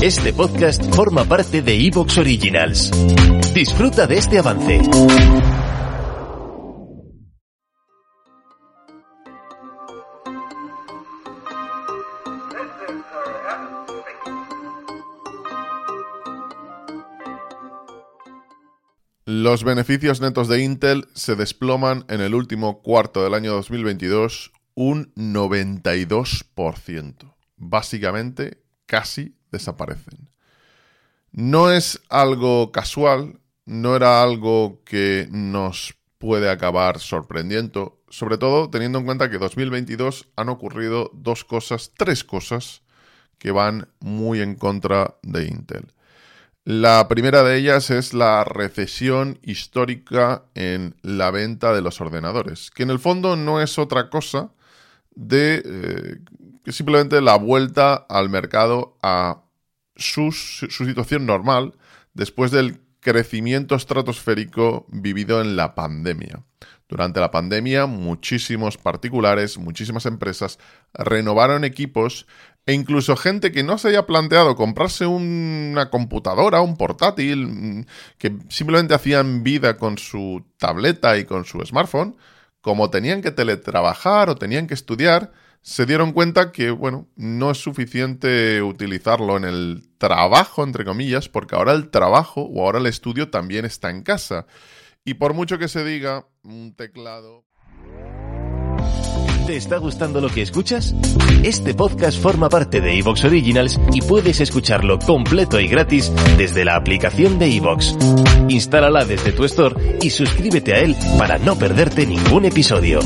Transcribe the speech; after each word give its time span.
Este 0.00 0.32
podcast 0.32 0.94
forma 0.94 1.24
parte 1.24 1.60
de 1.60 1.74
Evox 1.88 2.18
Originals. 2.18 2.92
Disfruta 3.52 4.06
de 4.06 4.18
este 4.18 4.38
avance. 4.38 4.80
Los 19.24 19.64
beneficios 19.64 20.20
netos 20.20 20.46
de 20.46 20.62
Intel 20.62 21.08
se 21.14 21.34
desploman 21.34 22.04
en 22.08 22.20
el 22.20 22.36
último 22.36 22.82
cuarto 22.82 23.24
del 23.24 23.34
año 23.34 23.52
2022 23.54 24.52
un 24.76 25.12
92%. 25.16 27.34
Básicamente, 27.56 28.62
casi 28.86 29.37
desaparecen. 29.50 30.28
No 31.32 31.70
es 31.70 32.00
algo 32.08 32.72
casual, 32.72 33.40
no 33.66 33.96
era 33.96 34.22
algo 34.22 34.82
que 34.84 35.28
nos 35.30 35.94
puede 36.18 36.50
acabar 36.50 36.98
sorprendiendo, 36.98 38.00
sobre 38.08 38.38
todo 38.38 38.70
teniendo 38.70 38.98
en 38.98 39.04
cuenta 39.04 39.30
que 39.30 39.38
2022 39.38 40.28
han 40.36 40.48
ocurrido 40.48 41.10
dos 41.14 41.44
cosas, 41.44 41.92
tres 41.96 42.24
cosas 42.24 42.82
que 43.38 43.52
van 43.52 43.88
muy 44.00 44.40
en 44.40 44.56
contra 44.56 45.16
de 45.22 45.46
Intel. 45.46 45.92
La 46.64 47.08
primera 47.08 47.42
de 47.44 47.56
ellas 47.56 47.90
es 47.90 48.12
la 48.12 48.44
recesión 48.44 49.38
histórica 49.42 50.44
en 50.54 50.96
la 51.02 51.30
venta 51.30 51.72
de 51.72 51.80
los 51.80 52.00
ordenadores, 52.00 52.70
que 52.70 52.82
en 52.82 52.90
el 52.90 52.98
fondo 52.98 53.36
no 53.36 53.62
es 53.62 53.78
otra 53.78 54.10
cosa 54.10 54.50
de 55.14 55.62
eh, 55.64 56.18
simplemente 56.72 57.20
la 57.20 57.36
vuelta 57.36 57.94
al 57.94 58.28
mercado 58.28 58.96
a 59.02 59.42
su 59.96 60.32
situación 60.32 61.26
normal 61.26 61.74
después 62.14 62.50
del 62.50 62.80
crecimiento 63.00 63.74
estratosférico 63.74 64.86
vivido 64.88 65.40
en 65.40 65.56
la 65.56 65.74
pandemia. 65.74 66.44
Durante 66.88 67.20
la 67.20 67.30
pandemia, 67.30 67.86
muchísimos 67.86 68.78
particulares, 68.78 69.58
muchísimas 69.58 70.06
empresas 70.06 70.58
renovaron 70.94 71.64
equipos 71.64 72.26
e 72.64 72.72
incluso 72.72 73.16
gente 73.16 73.52
que 73.52 73.62
no 73.62 73.78
se 73.78 73.88
haya 73.88 74.06
planteado 74.06 74.56
comprarse 74.56 75.06
una 75.06 75.90
computadora, 75.90 76.60
un 76.60 76.76
portátil, 76.76 77.46
mm, 77.46 77.86
que 78.18 78.36
simplemente 78.48 78.94
hacían 78.94 79.42
vida 79.42 79.76
con 79.76 79.98
su 79.98 80.44
tableta 80.58 81.18
y 81.18 81.24
con 81.24 81.44
su 81.44 81.60
smartphone, 81.64 82.16
como 82.60 82.90
tenían 82.90 83.22
que 83.22 83.30
teletrabajar 83.30 84.30
o 84.30 84.36
tenían 84.36 84.66
que 84.66 84.74
estudiar, 84.74 85.32
se 85.62 85.86
dieron 85.86 86.12
cuenta 86.12 86.52
que, 86.52 86.70
bueno, 86.70 87.08
no 87.16 87.50
es 87.50 87.58
suficiente 87.58 88.62
utilizarlo 88.62 89.36
en 89.36 89.44
el 89.44 89.82
trabajo, 89.98 90.64
entre 90.64 90.84
comillas, 90.84 91.28
porque 91.28 91.56
ahora 91.56 91.72
el 91.72 91.90
trabajo 91.90 92.42
o 92.42 92.64
ahora 92.64 92.78
el 92.78 92.86
estudio 92.86 93.30
también 93.30 93.64
está 93.64 93.90
en 93.90 94.02
casa. 94.02 94.46
Y 95.04 95.14
por 95.14 95.34
mucho 95.34 95.58
que 95.58 95.68
se 95.68 95.84
diga, 95.84 96.26
un 96.42 96.74
teclado... 96.74 97.44
¿Te 99.46 99.56
está 99.56 99.78
gustando 99.78 100.20
lo 100.20 100.28
que 100.28 100.42
escuchas? 100.42 100.94
Este 101.42 101.72
podcast 101.72 102.20
forma 102.20 102.50
parte 102.50 102.82
de 102.82 102.98
Evox 102.98 103.24
Originals 103.24 103.80
y 103.94 104.02
puedes 104.02 104.42
escucharlo 104.42 104.98
completo 104.98 105.58
y 105.58 105.68
gratis 105.68 106.12
desde 106.36 106.66
la 106.66 106.76
aplicación 106.76 107.38
de 107.38 107.56
Evox. 107.56 107.96
Instálala 108.50 109.06
desde 109.06 109.32
tu 109.32 109.44
store 109.44 109.98
y 110.02 110.10
suscríbete 110.10 110.74
a 110.74 110.80
él 110.80 110.94
para 111.16 111.38
no 111.38 111.56
perderte 111.56 112.04
ningún 112.04 112.44
episodio. 112.44 113.00